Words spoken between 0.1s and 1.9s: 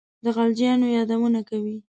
د غلجیو یادونه کوي.